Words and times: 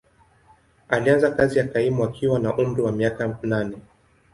Alianza 0.87 1.31
kazi 1.31 1.59
ya 1.59 1.67
kaimu 1.67 2.03
akiwa 2.03 2.39
na 2.39 2.57
umri 2.57 2.81
wa 2.81 2.91
miaka 2.91 3.39
nane. 3.41 3.77